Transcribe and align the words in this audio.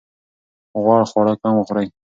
غوړ 0.83 1.01
خواړه 1.09 1.33
کم 1.41 1.53
وخورئ. 1.57 1.87